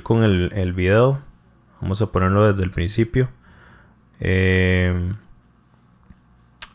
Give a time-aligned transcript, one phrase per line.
[0.00, 1.20] con el, el video.
[1.82, 3.28] Vamos a ponerlo desde el principio.
[4.20, 5.12] Eh,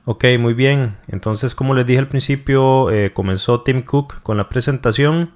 [0.06, 0.98] ok, muy bien.
[1.08, 5.32] Entonces, como les dije al principio, eh, comenzó Tim Cook con la presentación.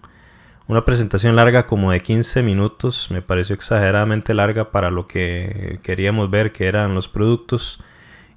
[0.67, 3.09] Una presentación larga como de 15 minutos.
[3.09, 7.84] Me pareció exageradamente larga para lo que queríamos ver, que eran los productos.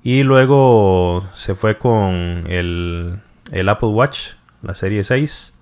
[0.02, 3.20] Y luego se fue con el,
[3.52, 5.52] el Apple Watch, la serie 6.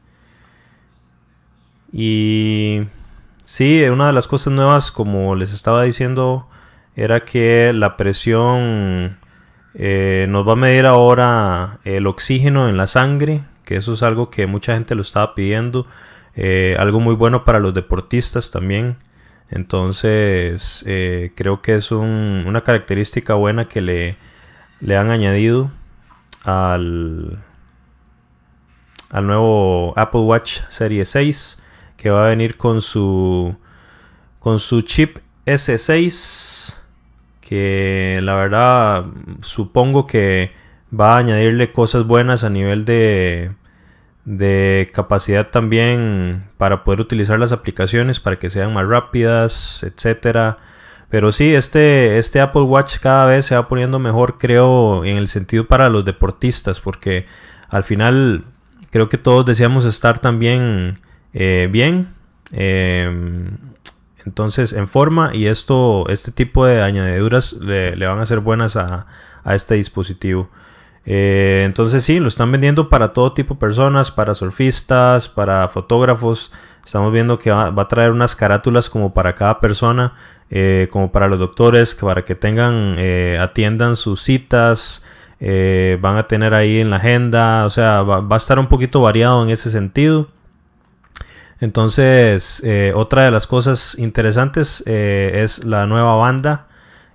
[1.93, 2.83] Y
[3.45, 6.49] Sí, una de las cosas nuevas, como les estaba diciendo,
[6.95, 9.19] era que la presión
[9.75, 14.31] eh, nos va a medir ahora el oxígeno en la sangre, que eso es algo
[14.31, 15.87] que mucha gente lo estaba pidiendo,
[16.37, 18.97] eh, algo muy bueno para los deportistas también.
[19.51, 24.17] Entonces, eh, creo que es una característica buena que le,
[24.81, 25.71] le han añadido
[26.45, 27.43] al,
[29.11, 31.62] al nuevo Apple Watch Serie 6
[31.97, 33.57] que va a venir con su
[34.39, 36.77] con su chip S6
[37.41, 39.05] que la verdad
[39.41, 40.53] supongo que
[40.99, 43.53] va a añadirle cosas buenas a nivel de
[44.25, 50.59] de capacidad también para poder utilizar las aplicaciones para que sean más rápidas, etcétera.
[51.09, 55.29] Pero sí, este, este Apple Watch cada vez se va poniendo mejor, creo, en el
[55.29, 57.27] sentido para los deportistas, porque
[57.69, 58.45] al final
[58.91, 61.01] creo que todos deseamos estar también
[61.35, 62.15] eh, bien.
[62.53, 63.57] Em,
[64.25, 69.07] entonces, en forma y esto, este tipo de añadiduras le, van a ser buenas a,
[69.47, 70.49] este dispositivo.
[71.05, 76.53] Eh, entonces sí, lo están vendiendo para todo tipo de personas, para surfistas, para fotógrafos.
[76.85, 80.15] Estamos viendo que va, a traer unas carátulas como para cada persona,
[80.51, 82.99] eh, como para los doctores, para que tengan,
[83.41, 85.03] atiendan sus citas,
[85.41, 89.43] van a tener ahí en la agenda, o sea, va, a estar un poquito variado
[89.43, 90.29] en ese sentido.
[91.63, 96.67] Entonces, eh, otra de las cosas interesantes eh, es la nueva banda,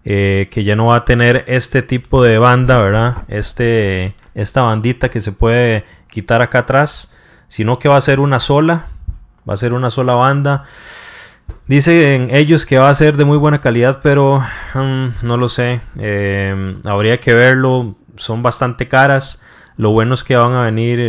[0.06, 3.26] eh, que ya no va a tener este tipo de banda, ¿verdad?
[3.28, 7.11] Este, esta bandita que se puede quitar acá atrás,
[7.49, 8.86] sino que va a ser una sola,
[9.48, 10.64] va a ser una sola banda.
[11.67, 14.42] Dicen ellos que va a ser de muy buena calidad, pero
[14.73, 15.82] mm, no lo sé.
[16.86, 17.98] habría que verlo.
[18.16, 19.43] Son bastante caras.
[19.76, 20.99] Lo bueno es que van a venir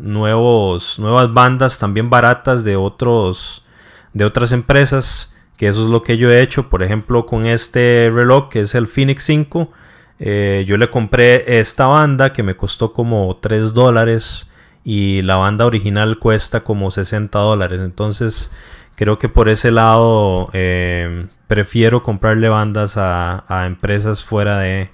[0.00, 3.64] nuevos, nuevas bandas también baratas de, otros,
[4.12, 8.10] de otras empresas, que eso es lo que yo he hecho, por ejemplo, con este
[8.12, 9.70] reloj que es el Phoenix 5.
[10.18, 14.50] Eh, yo le compré esta banda que me costó como 3 dólares
[14.84, 17.80] y la banda original cuesta como 60 dólares.
[17.80, 18.50] Entonces
[18.96, 24.90] creo que por ese lado eh, prefiero comprarle bandas a, empresas fuera de,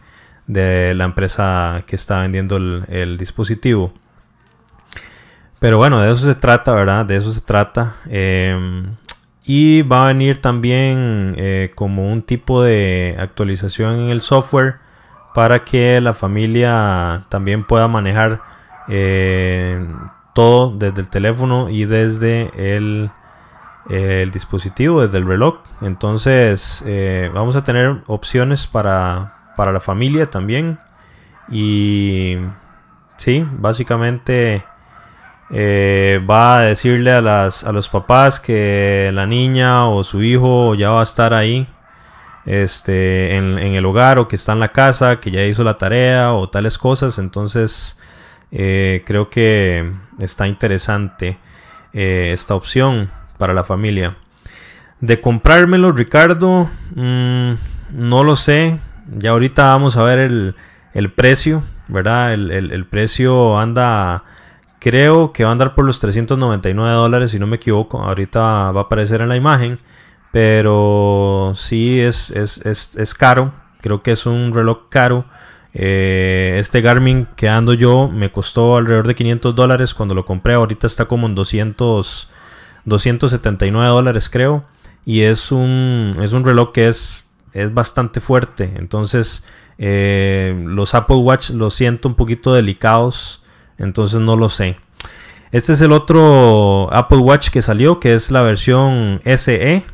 [0.47, 3.93] la empresa que está vendiendo el dispositivo.
[5.59, 7.07] Pero bueno, de eso se trata, ¿verdad?
[7.07, 7.97] De eso se trata.
[8.09, 8.95] Em,
[9.45, 14.77] y va a venir también eh, como un tipo de actualización en el software
[15.35, 18.41] para que la familia también pueda manejar
[18.89, 19.87] eh,
[20.35, 23.11] todo desde el teléfono y desde el,
[23.89, 25.61] el dispositivo, desde el reloj.
[25.81, 30.79] Entonces eh, vamos a tener opciones para, para la familia también.
[31.49, 32.37] Y
[33.17, 34.65] sí, básicamente
[35.51, 40.75] eh, va a decirle a, las, a los papás que la niña o su hijo
[40.75, 41.69] ya va a estar ahí
[42.47, 46.33] este, en, el hogar o que está en la casa, que ya hizo la tarea
[46.33, 47.19] o tales cosas.
[47.19, 47.99] Entonces
[48.51, 51.39] eh, creo que está interesante
[51.93, 54.17] eh, esta opción para la familia.
[55.01, 57.53] De comprármelo, Ricardo, mm,
[57.93, 58.79] no lo sé.
[59.17, 62.33] Ya ahorita vamos a ver el, precio, ¿verdad?
[62.33, 64.25] El, el precio anda
[64.79, 67.99] Creo que va a andar por los 399 dólares, si no me equivoco.
[67.99, 68.41] Ahorita
[68.73, 69.79] va a aparecer en la imagen.
[70.33, 73.53] Pero sí es, es, caro.
[73.81, 75.25] Creo que es un reloj caro.
[75.73, 80.55] Eh, este Garmin que ando yo me costó alrededor de 500 dólares cuando lo compré.
[80.55, 82.29] Ahorita está como en 200,
[82.85, 84.65] 279 dólares creo.
[85.07, 88.75] Y es un, es un reloj que es, es bastante fuerte.
[88.77, 89.43] Entonces
[89.79, 93.43] eh, los Apple Watch los siento un poquito delicados.
[93.79, 94.77] Entonces no lo sé.
[95.53, 99.85] Este es el otro Apple Watch que salió, que es la versión SE,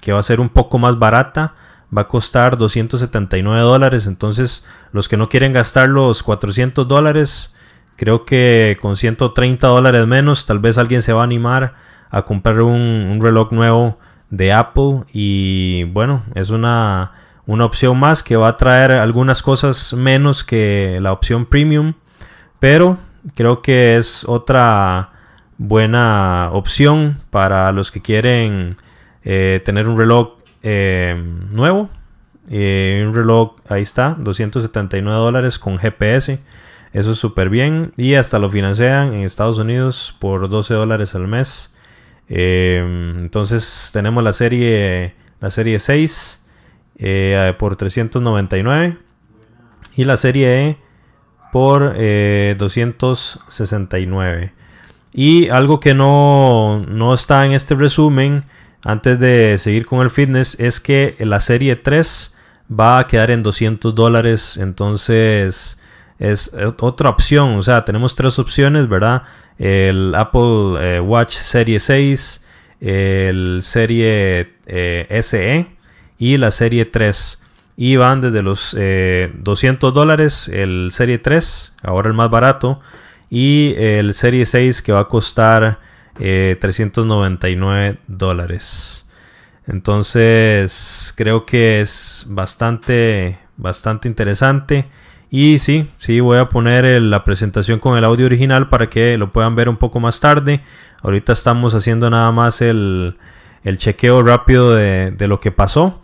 [0.00, 1.54] que va a ser un poco más barata.
[1.96, 4.06] Va a costar 279 dólares.
[4.06, 7.54] Entonces, los que no quieren gastar los 400 dólares,
[7.96, 11.74] creo que con 130 dólares menos, tal vez alguien se va a animar
[12.10, 13.98] a comprar un, reloj nuevo
[14.30, 15.04] de Apple.
[15.12, 17.12] Y bueno, es una,
[17.46, 21.92] una opción más que va a traer algunas cosas menos que la opción premium.
[22.58, 22.96] Pero
[23.34, 25.10] creo que es otra
[25.58, 28.76] buena opción para los que quieren
[29.22, 31.90] tener un reloj nuevo.
[32.48, 36.38] un reloj, ahí está, 279 dólares con GPS.
[36.92, 37.92] Eso es súper bien.
[37.96, 41.72] Y hasta lo financian en Estados Unidos por 12 dólares al mes.
[42.28, 46.40] entonces tenemos la serie, la serie 6
[47.58, 48.98] por 399
[49.96, 50.76] y la serie E
[51.52, 51.94] por
[52.56, 54.42] 269.
[54.44, 54.52] Eh,
[55.12, 58.44] y algo que no, no está en este resumen,
[58.84, 62.34] antes de seguir con el fitness, es que la serie 3
[62.68, 64.56] va a quedar en 200 dólares.
[64.56, 65.78] Entonces
[66.18, 66.50] es
[66.80, 67.56] otra opción.
[67.56, 69.24] O sea, tenemos tres opciones, ¿verdad?
[69.58, 72.42] El Apple eh, Watch Serie 6,
[72.80, 75.66] el Serie eh, SE
[76.18, 77.42] y la Serie 3
[77.76, 82.80] y van desde los 200 eh, dólares el Serie 3, ahora el más barato,
[83.30, 85.78] y el Serie 6 que va a costar
[86.16, 89.06] 399 eh, dólares.
[89.66, 94.86] Entonces creo que es bastante, bastante interesante.
[95.30, 99.32] Y sí, sí, voy a poner la presentación con el audio original para que lo
[99.32, 100.60] puedan ver un poco más tarde.
[101.00, 103.16] Ahorita estamos haciendo nada más el,
[103.64, 106.02] chequeo rápido de lo que pasó.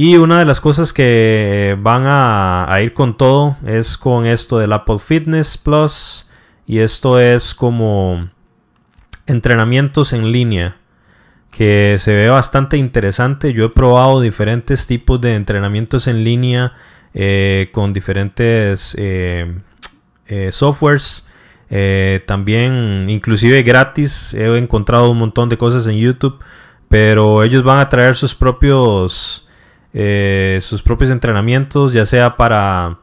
[0.00, 4.72] Y una de las cosas que van a, ir con todo es con esto del
[4.72, 6.24] Apple Fitness Plus.
[6.68, 8.28] Y esto es como
[9.26, 10.76] entrenamientos en línea.
[11.50, 13.52] Que se ve bastante interesante.
[13.52, 16.74] Yo he probado diferentes tipos de entrenamientos en línea
[17.12, 19.52] eh, con diferentes eh,
[20.28, 21.26] eh, softwares.
[22.24, 24.32] también inclusive gratis.
[24.32, 26.38] He encontrado un montón de cosas en YouTube.
[26.88, 29.44] Pero ellos van a traer sus propios
[30.00, 32.98] eh, sus propios entrenamientos, ya sea para,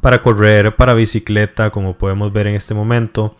[0.00, 3.36] para correr, para bicicleta, como podemos ver en este momento.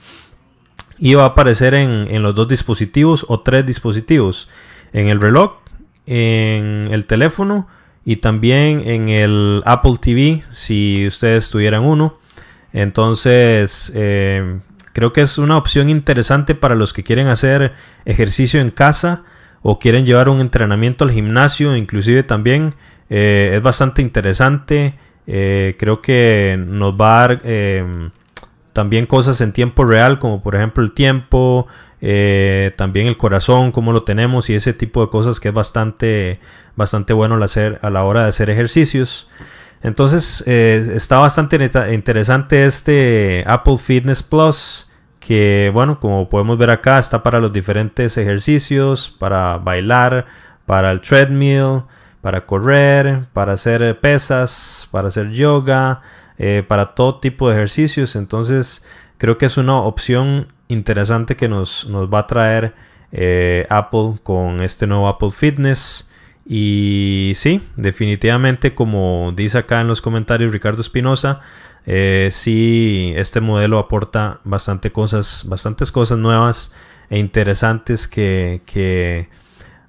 [0.98, 4.50] Y va a aparecer en, los dos dispositivos o tres dispositivos.
[4.92, 5.54] En el reloj,
[6.04, 7.66] en el teléfono
[8.04, 12.18] y también en el Apple TV si ustedes tuvieran uno.
[12.74, 14.58] Entonces, eh,
[14.92, 17.72] creo que es una opción interesante para los que quieren hacer
[18.04, 19.22] ejercicio en casa
[19.68, 22.76] o quieren llevar un entrenamiento al gimnasio, inclusive también
[23.10, 24.94] eh, es bastante interesante.
[25.26, 28.10] Eh, creo que nos va a dar em,
[28.72, 31.66] también cosas en tiempo real, como por ejemplo el tiempo,
[32.00, 36.38] eh, también el corazón, cómo lo tenemos y ese tipo de cosas que es bastante,
[36.76, 39.28] bastante bueno hacer, a la hora de hacer ejercicios.
[39.82, 41.58] Entonces está bastante
[41.92, 44.85] interesante este Apple Fitness Plus
[45.26, 50.26] que bueno, como podemos ver acá, está para los diferentes ejercicios, para bailar,
[50.66, 51.82] para el treadmill,
[52.20, 56.00] para correr, para hacer pesas, para hacer yoga,
[56.38, 58.14] eh, para todo tipo de ejercicios.
[58.14, 58.86] Entonces
[59.18, 62.74] creo que es una opción interesante que nos, nos va a traer
[63.10, 66.08] eh, Apple con este nuevo Apple Fitness.
[66.48, 71.40] Y sí, definitivamente como dice acá en los comentarios Ricardo Espinosa,
[71.86, 76.72] eh, sí, este modelo aporta bastante cosas, bastantes cosas nuevas
[77.08, 79.28] e interesantes que,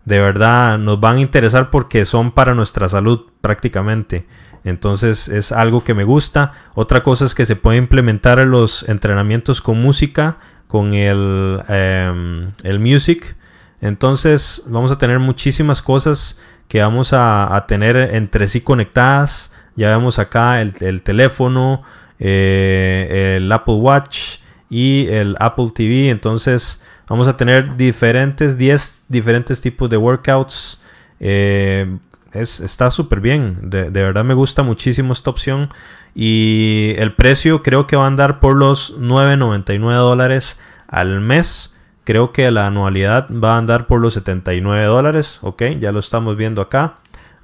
[0.06, 4.28] de verdad nos van a interesar porque son para nuestra salud prácticamente.
[4.64, 6.54] Entonces es algo que me gusta.
[6.76, 12.52] Otra cosa es que se puede implementar en los entrenamientos con música, con el, em,
[12.64, 13.36] el music.
[13.82, 20.20] Entonces vamos a tener muchísimas cosas que vamos a tener entre sí conectadas ya vemos
[20.20, 21.84] acá el, teléfono,
[22.20, 26.10] eh, el Apple Watch y el Apple TV.
[26.10, 30.82] Entonces vamos a tener diferentes 10 diferentes tipos de workouts.
[31.20, 31.96] Eh,
[32.34, 33.60] está súper bien.
[33.62, 35.70] De, verdad me gusta muchísimo esta opción.
[36.16, 41.74] Y el precio creo que va a andar por los 9.99 dólares al mes.
[42.04, 45.38] Creo que la anualidad va a andar por los 79 dólares.
[45.44, 46.96] Ok, ya lo estamos viendo acá.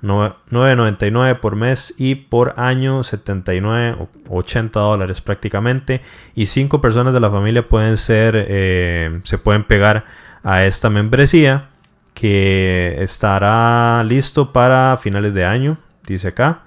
[0.03, 6.01] 9.99 por mes y por año 79 80 dólares prácticamente.
[6.35, 10.05] Y cinco personas de la familia pueden ser eh, se pueden pegar
[10.43, 11.69] a esta membresía
[12.13, 16.61] que estará listo para finales de año dice acá.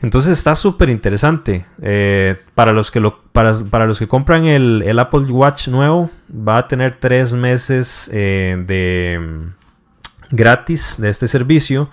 [0.00, 5.22] Entonces está súper interesante eh, para los que lo, para, los que compran el, Apple
[5.22, 11.90] Watch nuevo va a tener tres meses eh, de mm, gratis de este servicio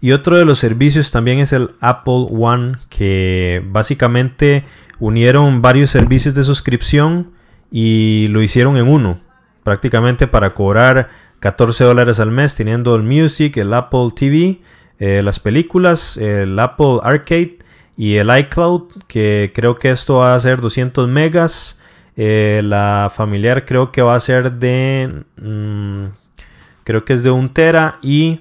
[0.00, 4.64] y otro de los servicios también es el Apple One, que básicamente
[5.00, 7.32] unieron varios servicios de suscripción
[7.70, 9.20] y lo hicieron en uno,
[9.64, 11.08] prácticamente para cobrar
[11.40, 14.60] 14 dólares al mes, teniendo el Music, el Apple TV,
[14.98, 17.58] eh, las películas, el Apple Arcade
[17.96, 21.78] y el iCloud, que creo que esto va a ser 200 megas.
[22.16, 25.22] Eh, la familiar creo que va a ser de...
[25.36, 26.06] Mm,
[26.82, 28.40] creo que es de un tera y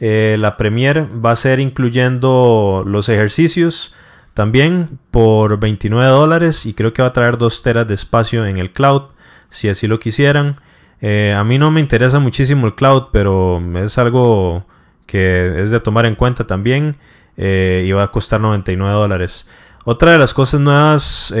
[0.00, 3.94] eh, la Premiere va a ser incluyendo los ejercicios
[4.34, 8.58] también por 29 dólares y creo que va a traer 2 teras de espacio en
[8.58, 9.02] el cloud
[9.50, 10.60] si así lo quisieran.
[11.00, 14.64] Eh, a mí no me interesa muchísimo el cloud, pero es algo
[15.06, 16.96] que es de tomar en cuenta también
[17.36, 19.48] eh, y va a costar 99 dólares.
[19.84, 21.32] Otra de las cosas nuevas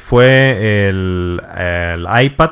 [0.00, 2.50] fue el, el iPad,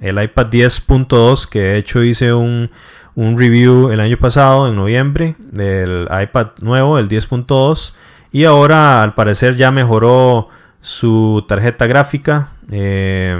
[0.00, 2.70] el iPad 10.2 que de hecho hice un,
[3.14, 7.92] un review el año pasado, en noviembre, del iPad nuevo, el 10.2.
[8.32, 10.48] Y ahora al parecer ya mejoró
[10.80, 12.50] su tarjeta gráfica.
[12.70, 13.36] Eh,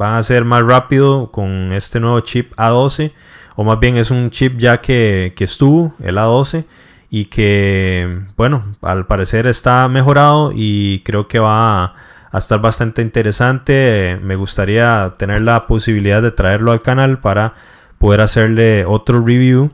[0.00, 3.12] va a ser más rápido con este nuevo chip A12.
[3.56, 6.64] O más bien es un chip ya que, que estuvo, el A12.
[7.10, 11.96] Y que, bueno, al parecer está mejorado y creo que va
[12.30, 14.16] a estar bastante interesante.
[14.22, 17.54] Me gustaría tener la posibilidad de traerlo al canal para
[18.00, 19.72] poder hacerle otro review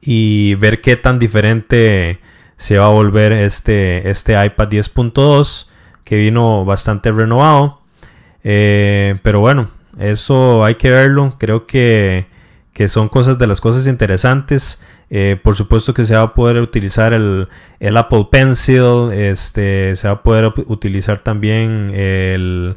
[0.00, 2.20] y ver qué tan diferente
[2.56, 5.66] se va a volver este, este iPad 10.2
[6.04, 7.80] que vino bastante renovado.
[8.44, 11.34] Eh, pero bueno, eso hay que verlo.
[11.40, 12.26] Creo que,
[12.86, 14.80] son cosas de las cosas interesantes.
[15.10, 17.48] Eh, por supuesto que se va a poder utilizar el,
[17.80, 19.10] el Apple Pencil.
[19.12, 22.76] Este, se va a poder utilizar también el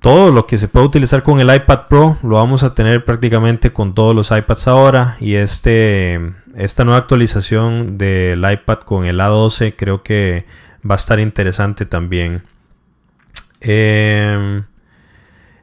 [0.00, 3.72] todo lo que se puede utilizar con el iPad Pro lo vamos a tener prácticamente
[3.72, 5.16] con todos los iPads ahora.
[5.20, 6.18] Y este
[6.56, 10.46] esta nueva actualización del iPad con el A12 creo que
[10.88, 12.42] va a estar interesante también.
[13.60, 14.64] Em,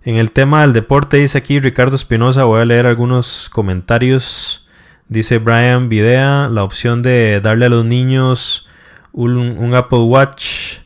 [0.03, 4.67] en el tema del deporte dice aquí Ricardo Espinosa voy a leer algunos comentarios.
[5.09, 8.67] Dice Brian Videa la opción de darle a los niños
[9.13, 10.79] un, Apple Watch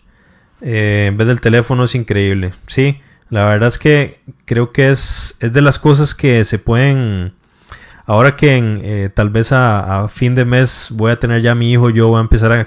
[0.62, 2.54] eh, en vez del teléfono es increíble.
[2.68, 3.02] Sí
[3.32, 7.34] la verdad es que creo que es, es de las cosas que se pueden...
[8.06, 11.90] Ahora que eh, tal vez a, fin de mes voy a tener ya mi hijo,
[11.90, 12.60] yo voy a empezar a,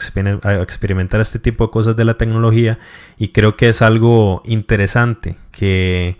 [0.63, 2.79] experimentar este tipo de cosas de la tecnología
[3.19, 6.17] y creo que es algo interesante que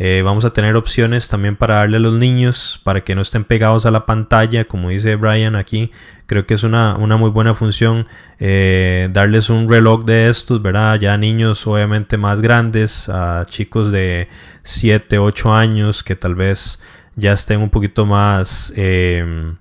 [0.00, 3.42] eh, vamos a tener opciones también para darle a los niños, para que no estén
[3.42, 5.90] pegados a la pantalla, como dice Brian aquí.
[6.26, 8.06] Creo que es una, muy buena función
[8.38, 11.00] eh, darles un reloj de estos, ¿verdad?
[11.00, 14.28] Ya niños obviamente más grandes, a chicos de
[14.62, 16.80] 7, 8 años que tal vez
[17.16, 18.72] ya estén un poquito más...
[18.76, 19.56] Em,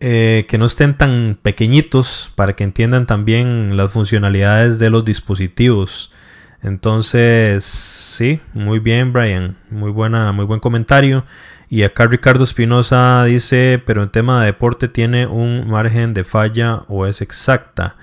[0.00, 6.10] eh, que no estén tan pequeñitos para que entiendan también las funcionalidades de los dispositivos.
[6.62, 9.56] Entonces, sí, muy bien, Brian.
[9.70, 11.24] Muy buena, muy buen comentario.
[11.70, 16.82] Y acá Ricardo Espinosa dice, pero en tema de deporte tiene un margen de falla
[16.88, 17.96] o es exacta.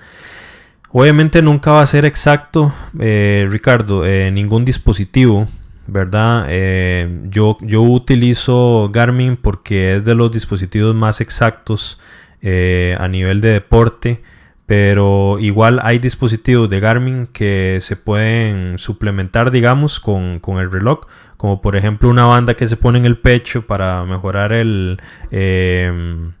[0.90, 5.46] Obviamente nunca va a ser exacto, eh, Ricardo, eh, ningún dispositivo,
[5.86, 6.46] ¿verdad?
[6.48, 12.00] Eh, yo, yo utilizo Garmin porque es de los dispositivos más exactos
[12.40, 14.22] a nivel de deporte.
[14.68, 21.06] Pero igual hay dispositivos de Garmin que se pueden suplementar, digamos, con, el reloj.
[21.38, 26.32] Como por ejemplo una banda que se pone en el pecho para mejorar el, em,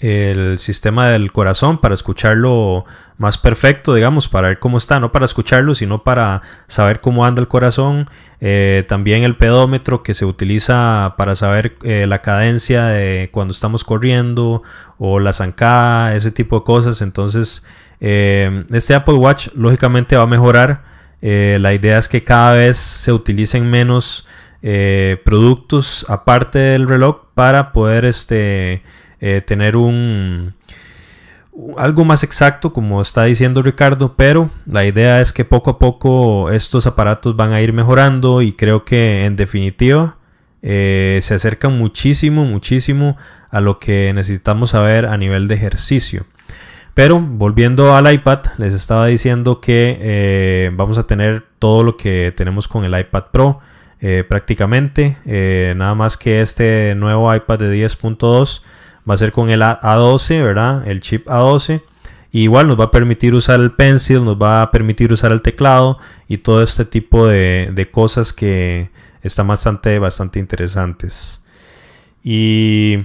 [0.00, 2.86] el sistema del corazón, para escucharlo
[3.20, 7.42] más perfecto, digamos, para ver cómo está, no para escucharlo, sino para saber cómo anda
[7.42, 8.08] el corazón.
[8.40, 13.84] Eh, también el pedómetro que se utiliza para saber eh, la cadencia de cuando estamos
[13.84, 14.62] corriendo
[14.96, 17.02] o la zancada, ese tipo de cosas.
[17.02, 17.62] Entonces,
[18.00, 20.82] eh, este Apple Watch lógicamente va a mejorar.
[21.20, 24.26] la idea es que cada vez se utilicen menos
[25.24, 28.82] productos aparte del reloj para poder este,
[29.46, 30.54] tener un
[31.76, 36.50] algo más exacto, como está diciendo Ricardo, pero la idea es que poco a poco
[36.50, 40.16] estos aparatos van a ir mejorando y creo que en definitiva
[40.62, 43.16] eh, se acercan muchísimo, muchísimo
[43.50, 46.26] a lo que necesitamos saber a nivel de ejercicio.
[46.94, 52.32] Pero volviendo al iPad, les estaba diciendo que eh, vamos a tener todo lo que
[52.36, 53.60] tenemos con el iPad Pro
[54.00, 55.16] eh, prácticamente.
[55.76, 58.62] nada más que este nuevo iPad de 10.2
[59.08, 60.86] va a ser con el A12, ¿verdad?
[60.86, 61.82] El chip A12.
[62.32, 65.98] igual nos va a permitir usar el pencil, nos va a permitir usar el teclado
[66.28, 68.90] y todo este tipo de, cosas que
[69.22, 71.44] están bastante, bastante interesantes.
[72.22, 72.98] Y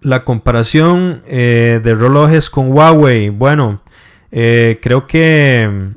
[0.00, 3.82] la comparación eh, de relojes con Huawei, bueno,
[4.30, 5.92] eh, creo que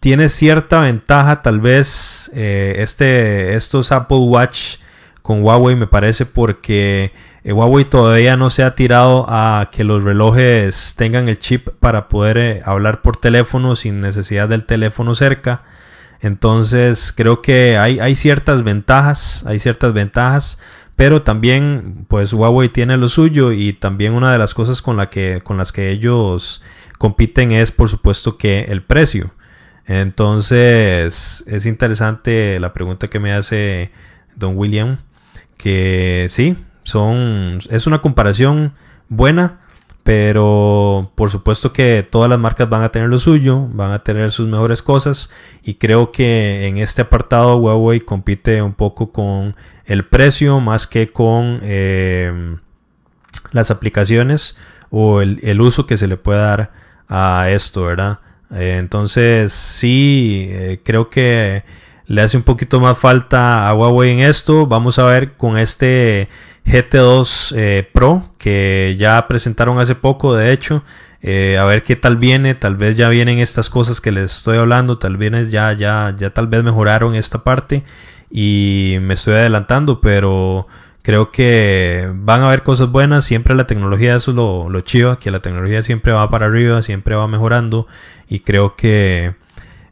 [0.00, 4.76] tiene cierta ventaja tal vez eh, este, estos Apple Watch
[5.22, 7.12] con Huawei me parece porque
[7.48, 12.10] eh, Huawei todavía no se ha tirado a que los relojes tengan el chip para
[12.10, 15.62] poder eh, hablar por teléfono sin necesidad del teléfono cerca.
[16.20, 20.60] Entonces creo que hay, hay ciertas ventajas, hay ciertas ventajas,
[20.94, 25.08] pero también pues Huawei tiene lo suyo y también una de las cosas con, la
[25.08, 26.60] que, con las que ellos
[26.98, 29.30] compiten es por supuesto que el precio.
[29.86, 33.90] Entonces es interesante la pregunta que me hace
[34.36, 34.98] don William,
[35.56, 36.54] que sí,
[36.88, 38.72] son, es una comparación
[39.10, 39.60] buena,
[40.04, 44.30] pero por supuesto que todas las marcas van a tener lo suyo, van a tener
[44.30, 45.28] sus mejores cosas
[45.62, 49.54] y creo que en este apartado Huawei compite un poco con
[49.84, 52.56] el precio más que con eh,
[53.52, 54.56] las aplicaciones
[54.88, 56.72] o el, uso que se le puede dar
[57.06, 58.20] a esto, ¿verdad?
[58.54, 61.64] Eh, entonces sí, eh, creo que
[62.08, 64.66] le hace un poquito más falta a Huawei en esto.
[64.66, 66.30] Vamos a ver con este
[66.68, 70.84] GT2 eh, Pro que ya presentaron hace poco, de hecho.
[71.20, 74.58] Eh, a ver qué tal viene, tal vez ya vienen estas cosas que les estoy
[74.58, 77.84] hablando, tal vez ya, ya, ya tal vez mejoraron esta parte.
[78.30, 80.68] Y me estoy adelantando, pero
[81.02, 85.18] creo que van a haber cosas buenas, siempre la tecnología, eso es lo, lo chiva,
[85.18, 87.86] que la tecnología siempre va para arriba, siempre va mejorando.
[88.28, 89.34] Y creo que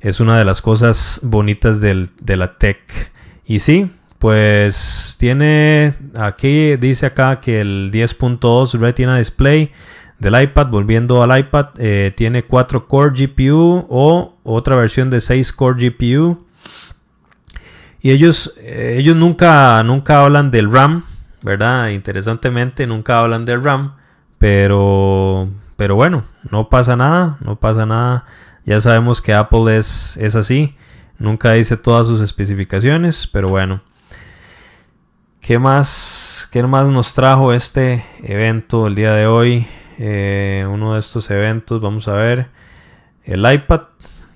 [0.00, 3.10] es una de las cosas bonitas de la tech.
[3.46, 3.90] Y sí,
[4.26, 9.70] pues tiene, aquí dice acá que el 10.2 Retina Display
[10.18, 15.52] del iPad, volviendo al iPad, eh, tiene 4 core GPU o otra versión de 6
[15.52, 16.44] core GPU.
[18.00, 21.04] Y ellos, eh, ellos nunca, nunca hablan del RAM,
[21.42, 21.90] ¿verdad?
[21.90, 23.94] Interesantemente, nunca hablan del RAM.
[24.38, 28.24] Pero, pero bueno, no pasa nada, no pasa nada.
[28.64, 30.74] Ya sabemos que Apple es, es así.
[31.16, 33.82] Nunca dice todas sus especificaciones, pero bueno.
[35.46, 39.68] ¿Qué más, ¿Qué más nos trajo este evento el día de hoy?
[39.96, 42.48] Eh, uno de estos eventos, vamos a ver.
[43.22, 43.82] El iPad,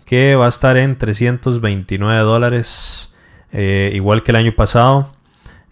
[0.04, 3.12] que va a estar en 329 dólares,
[3.50, 5.12] eh, igual que el año pasado.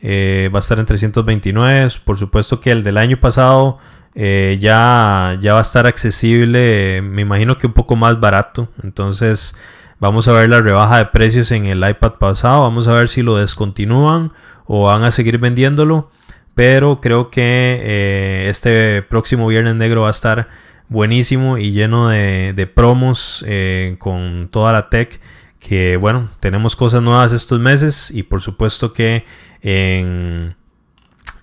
[0.01, 1.89] Eh, va a estar en 329.
[2.05, 3.79] Por supuesto que el del año pasado
[4.17, 8.71] ya, ya va a estar accesible, me imagino que un poco más barato.
[8.83, 9.55] Entonces
[10.01, 12.63] vamos a ver la rebaja de precios en el iPad pasado.
[12.63, 14.33] Vamos a ver si lo descontinúan
[14.69, 16.11] o van a seguir vendiéndolo.
[16.55, 20.49] Pero creo que eh, este próximo Viernes Negro va a estar
[20.89, 25.21] buenísimo y lleno de, promos eh, con toda la tech.
[25.59, 29.25] Que bueno, tenemos cosas nuevas estos meses y por supuesto que
[29.63, 30.55] en,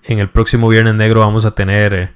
[0.04, 2.10] en el próximo Viernes Negro vamos a tener eh,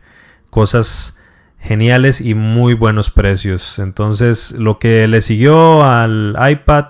[0.49, 1.16] cosas
[1.59, 3.79] geniales y muy buenos precios.
[3.79, 6.87] Entonces, lo que le siguió al iPad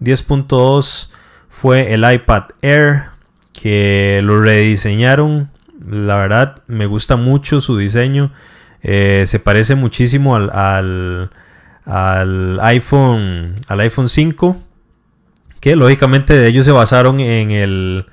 [0.00, 1.10] 10.2
[1.48, 3.13] fue el iPad Air
[3.58, 5.50] que lo rediseñaron.
[5.88, 8.32] La verdad, me gusta mucho su diseño.
[8.82, 11.30] Eh, se parece muchísimo al,
[12.60, 14.56] iPhone al iPhone 5
[15.60, 18.06] que lógicamente ellos se basaron en el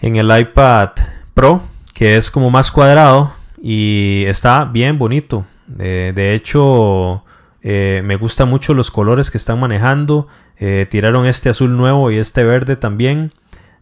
[0.00, 0.90] en el iPad
[1.34, 1.62] Pro
[1.94, 7.24] que es como más cuadrado y está bien bonito de hecho
[7.62, 12.18] eh, me gustan mucho los colores que están manejando eh, tiraron este azul nuevo y
[12.18, 13.32] este verde también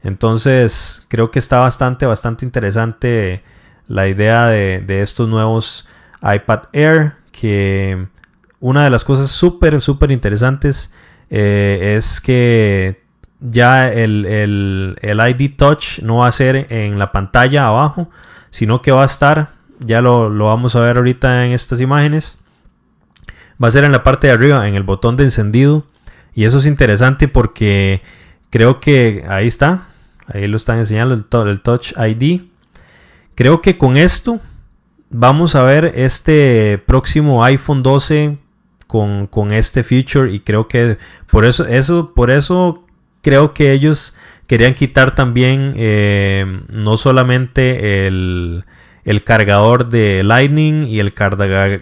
[0.04, 3.42] entonces creo que está bastante, bastante interesante
[3.88, 5.88] la idea de, estos nuevos
[6.22, 8.06] iPad Air, que
[8.60, 10.92] una de las cosas súper, súper interesantes
[11.30, 13.02] eh, es que
[13.40, 18.10] ya el, ID Touch no va a ser en la pantalla abajo,
[18.50, 22.38] sino que va a estar, ya lo, lo vamos a ver ahorita en estas imágenes,
[23.62, 25.84] va a ser en la parte de arriba, en el botón de encendido.
[26.34, 28.02] Y eso es interesante porque
[28.50, 29.86] creo que ahí está,
[30.26, 32.42] Ahí lo están enseñando el, el Touch ID.
[33.34, 34.40] Creo que con esto
[35.10, 38.38] vamos a ver este próximo iPhone 12
[38.86, 40.98] con, este feature y creo que
[41.30, 42.84] por eso, eso, por eso
[43.22, 48.64] creo que ellos querían quitar también eh, no solamente el,
[49.24, 51.12] cargador de Lightning y el,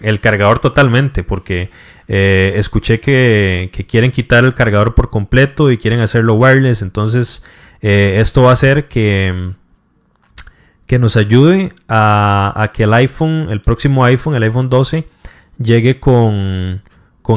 [0.01, 1.69] el cargador totalmente, porque
[2.07, 7.43] eh, escuché que, que, quieren quitar el cargador por completo y quieren hacerlo wireless, entonces
[7.83, 9.51] eh, esto va a hacer que,
[10.87, 15.05] que nos ayude a, que el iPhone, el próximo iPhone, el iPhone 12,
[15.59, 16.81] llegue con,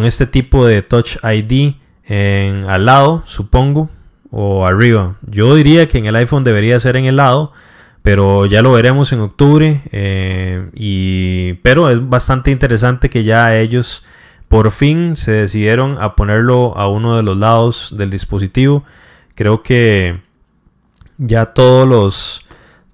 [0.05, 1.75] este tipo de Touch ID
[2.09, 3.91] al lado, supongo,
[4.31, 5.17] o arriba.
[5.29, 7.53] Yo diría que en el iPhone debería ser en el lado,
[8.03, 9.83] pero ya lo veremos en octubre.
[9.91, 14.05] Eh, y, pero es bastante interesante que ya ellos
[14.47, 18.85] por fin se decidieron a ponerlo a uno de los lados del dispositivo.
[19.35, 20.25] Creo que
[21.19, 22.43] ya todos los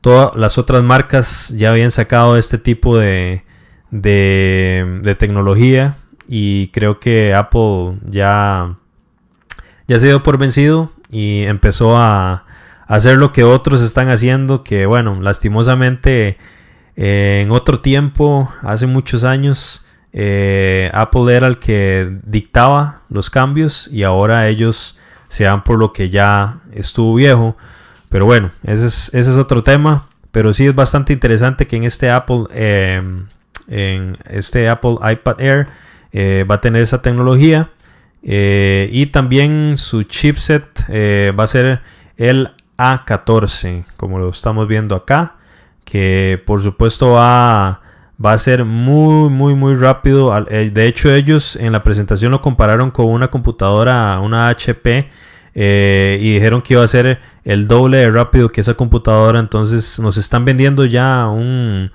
[0.01, 3.45] todas las otras marcas ya habían sacado este tipo de,
[3.91, 5.97] de, tecnología
[6.29, 8.77] y creo que Apple ya
[9.87, 12.45] ya se dio por vencido y empezó a,
[12.93, 16.37] hacer lo que otros están haciendo, que bueno, lastimosamente
[16.95, 19.83] eh, en otro tiempo, hace muchos años,
[20.13, 25.95] eh, Apple era el que dictaba los cambios y ahora ellos se dan por lo
[25.95, 27.57] que ya estuvo viejo.
[28.13, 28.87] Pero bueno, ese
[29.19, 30.07] es, otro tema.
[30.31, 33.27] Pero sí es bastante interesante que en este Apple, em,
[33.69, 35.67] en este Apple iPad Air
[36.13, 37.71] eh, va a tener esa tecnología.
[38.23, 40.65] y también su chipset
[41.37, 41.81] va a ser
[42.17, 45.35] el a14, como lo estamos viendo acá,
[45.85, 47.81] que por supuesto va,
[48.25, 50.37] va a ser muy, muy, muy rápido.
[50.49, 55.11] Eh, de hecho, ellos en la presentación lo compararon con una computadora, una HP,
[55.55, 59.39] eh, y dijeron que iba a ser el doble de rápido que esa computadora.
[59.39, 61.91] Entonces nos están vendiendo ya un,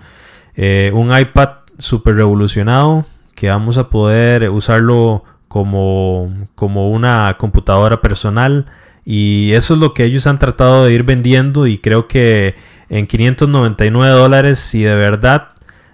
[0.55, 3.05] eh, un iPad super revolucionado
[3.35, 8.65] que vamos a poder usarlo como, como una computadora personal.
[9.05, 12.55] Y eso es lo que ellos han tratado de ir vendiendo y creo que
[12.89, 15.49] en 599 dólares, si de verdad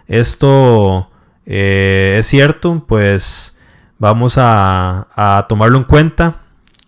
[0.08, 1.10] esto
[1.46, 3.58] eh, es cierto, pues
[4.00, 6.43] vamos a, tomarlo en cuenta.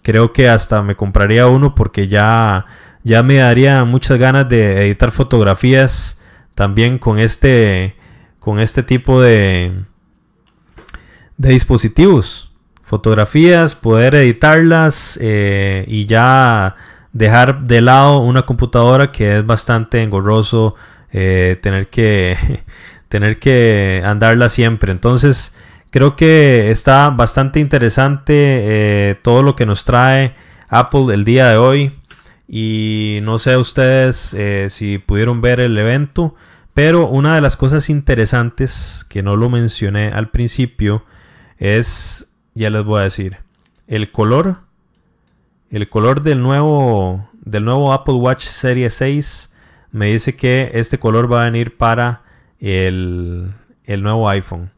[0.06, 2.68] Creo que hasta me compraría uno porque ya,
[3.04, 6.22] ya me daría muchas ganas de editar fotografías
[6.54, 7.96] también con este,
[8.40, 9.84] con este tipo de,
[11.38, 16.76] de dispositivos fotografías, poder editarlas eh, y ya
[17.12, 20.76] dejar de lado una computadora que es bastante engorroso
[21.12, 22.64] eh, tener que
[23.10, 24.92] tener que andarla siempre.
[24.92, 25.52] Entonces
[25.96, 30.36] creo que está bastante interesante eh, todo lo que nos trae
[30.68, 31.94] Apple el día de hoy.
[32.50, 34.36] Y no sé ustedes
[34.74, 36.36] si pudieron ver el evento,
[36.74, 41.06] pero una de las cosas interesantes que no lo mencioné al principio
[41.60, 43.38] es ya les voy a decir.
[43.88, 44.58] El color,
[45.70, 49.50] el color del nuevo, del nuevo Apple Watch Series 6
[49.94, 52.24] me dice que este color va a venir para
[52.60, 53.54] el,
[53.86, 54.75] el nuevo iPhone.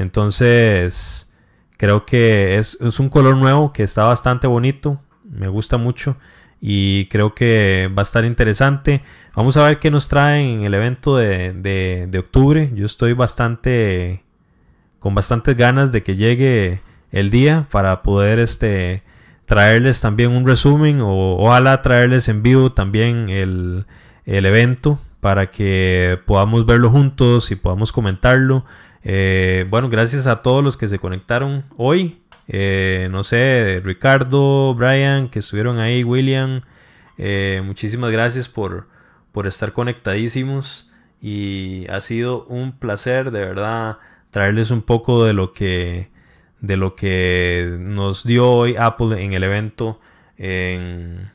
[0.00, 1.30] Entonces,
[1.76, 5.00] creo que es, un color nuevo que está bastante bonito.
[5.24, 6.16] Me gusta mucho.
[6.60, 9.02] Y creo que va a estar interesante.
[9.34, 12.70] Vamos a ver qué nos traen en el evento de, de, octubre.
[12.74, 14.22] Yo estoy bastante.
[14.98, 16.82] con bastantes ganas de que llegue
[17.12, 19.02] el día para poder este,
[19.46, 23.84] traerles también un resumen o ojalá traerles en vivo también el,
[24.24, 28.64] evento para que podamos verlo juntos y podamos comentarlo.
[29.02, 32.20] Eh, bueno, gracias a todos los que se conectaron hoy.
[32.48, 36.62] Eh, no sé, Ricardo, Brian, que estuvieron ahí, William.
[37.18, 38.88] Eh, muchísimas gracias por,
[39.32, 40.90] por estar conectadísimos.
[41.22, 43.98] Y ha sido un placer, de verdad,
[44.30, 46.08] traerles un poco de lo que
[46.60, 49.98] de lo que nos dio hoy Apple en el evento
[50.36, 51.30] en,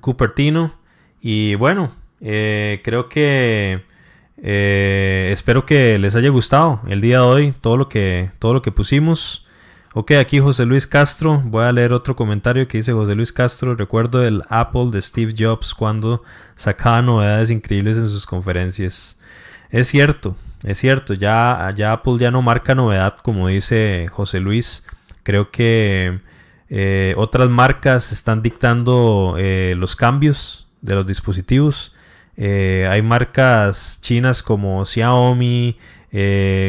[0.00, 0.74] Cupertino.
[1.20, 3.82] Y bueno, creo que
[4.46, 8.60] eh, espero que les haya gustado el día de hoy todo lo que, todo lo
[8.60, 9.46] que pusimos.
[9.94, 11.40] Ok, aquí José Luis Castro.
[11.46, 13.74] Voy a leer otro comentario que dice José Luis Castro.
[13.74, 16.22] Recuerdo el Apple de Steve Jobs cuando
[16.56, 19.18] sacaba novedades increíbles en sus conferencias.
[19.70, 24.84] Es cierto, es cierto, ya, ya Apple ya no marca novedad, como dice José Luis.
[25.22, 26.20] Creo que
[26.68, 31.93] eh, otras marcas están dictando eh, los cambios de los dispositivos.
[32.36, 35.76] Eh, hay marcas chinas como Xiaomi,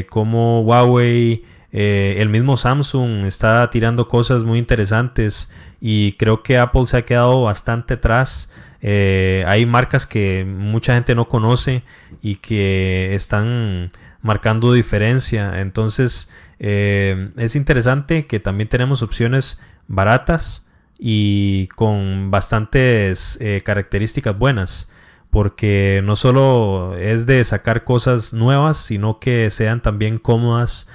[0.10, 5.50] como Huawei, el mismo Samsung está tirando cosas muy interesantes
[5.88, 8.50] y creo que Apple se ha quedado bastante atrás.
[8.82, 11.84] Eh, hay marcas que mucha gente no conoce
[12.22, 15.62] y que están marcando diferencia.
[15.62, 20.66] Entonces eh, es interesante que también tenemos opciones baratas
[20.98, 24.90] y con bastantes eh, características buenas.
[25.36, 30.88] Porque no solo es de sacar cosas nuevas, sino que sean también cómodas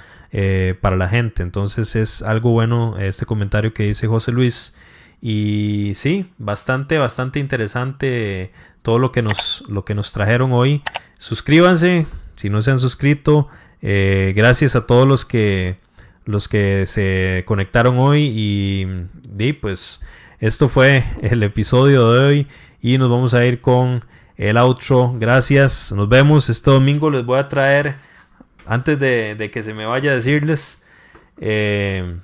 [0.81, 1.43] para la gente.
[1.43, 4.73] Entonces es algo bueno este comentario que dice José Luis.
[5.21, 8.51] Y sí, bastante, bastante interesante
[8.81, 10.81] todo lo que nos, lo que nos trajeron hoy.
[11.19, 13.47] Suscríbanse si no se han suscrito.
[13.83, 15.77] Eh, gracias a todos los que,
[16.25, 18.31] los que se conectaron hoy.
[18.33, 20.01] Y, pues
[20.39, 22.47] esto fue el episodio de hoy.
[22.81, 24.03] Y nos vamos a ir con
[24.41, 25.13] el outro.
[25.19, 25.91] Gracias.
[25.91, 27.11] Nos vemos este domingo.
[27.11, 27.97] Les voy a traer,
[28.65, 30.81] antes de, que se me vaya a decirles,
[31.39, 32.17] eh,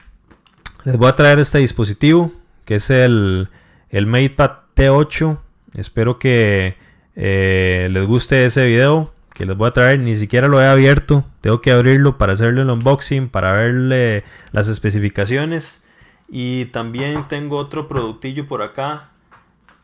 [0.84, 2.32] les voy a traer este dispositivo
[2.66, 3.50] que es el,
[3.90, 5.38] el MatePad T8.
[5.76, 6.76] Espero que
[7.16, 10.00] eh, les guste ese video que les voy a traer.
[10.00, 11.24] Ni siquiera lo he abierto.
[11.42, 15.86] Tengo que abrirlo para hacerle el unboxing, para verle las especificaciones.
[16.30, 19.12] Y también tengo otro productillo por acá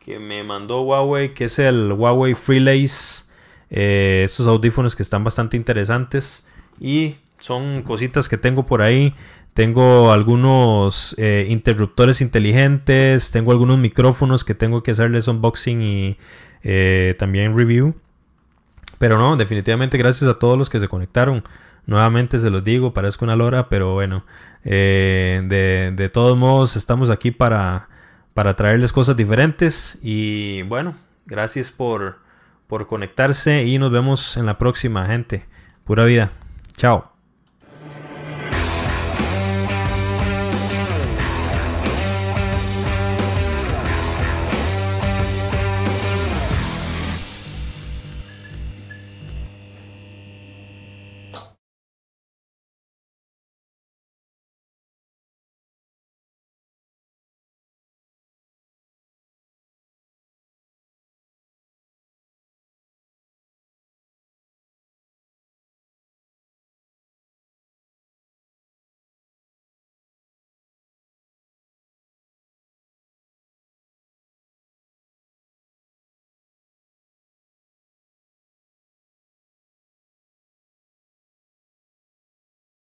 [0.04, 3.24] que me mandó Huawei, que es el Huawei Freelace.
[3.70, 6.46] Eh, estos audífonos que están bastante interesantes.
[6.78, 9.14] Y son cositas que tengo por ahí.
[9.54, 13.30] Tengo algunos eh, interruptores inteligentes.
[13.30, 16.18] Tengo algunos micrófonos que tengo que hacerles unboxing y
[16.62, 17.94] eh, también review.
[18.98, 21.42] Pero no, definitivamente gracias a todos los que se conectaron.
[21.86, 24.24] Nuevamente se los digo, parezco una lora, pero bueno,
[24.64, 27.88] de, de todos modos estamos aquí para,
[28.34, 29.98] para traerles cosas diferentes.
[30.02, 30.94] Y bueno,
[31.26, 32.18] gracias por,
[32.66, 35.46] por conectarse y nos vemos en la próxima, gente.
[35.84, 36.32] Pura vida.
[36.76, 37.13] Chao.